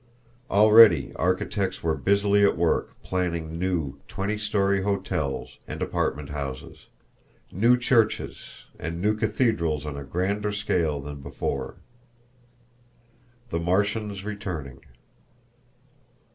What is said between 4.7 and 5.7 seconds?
hotels